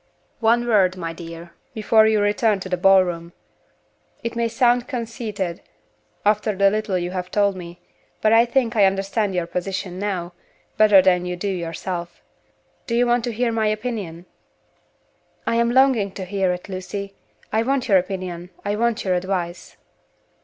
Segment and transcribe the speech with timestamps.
[0.39, 3.33] "One word, my dear, before you return to the ball room.
[4.23, 5.61] It may sound conceited,
[6.25, 7.79] after the little you have told me;
[8.19, 10.33] but I think I understand your position now,
[10.75, 12.23] better than you do yourself.
[12.87, 14.25] Do you want to hear my opinion?"
[15.45, 17.13] "I am longing to hear it, Lucy!
[17.53, 19.77] I want your opinion; I want your advice."